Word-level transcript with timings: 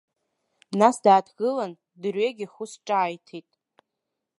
Нас 0.79 0.97
дааҭгылан, 1.03 1.71
дырҩегьых 2.01 2.53
ус 2.63 2.71
ҿааиҭит. 2.85 3.49